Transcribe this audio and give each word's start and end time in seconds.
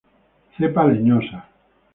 Cepa 0.55 0.81
leñosa. 0.89 1.37